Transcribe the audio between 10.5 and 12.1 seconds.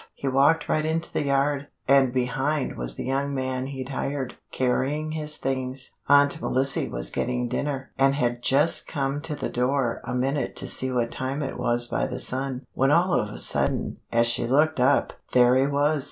to see what time it was by